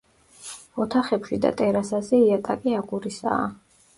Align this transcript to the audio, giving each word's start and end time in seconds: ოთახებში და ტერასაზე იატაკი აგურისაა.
ოთახებში 0.85 1.37
და 1.43 1.51
ტერასაზე 1.59 2.21
იატაკი 2.29 2.75
აგურისაა. 2.81 3.45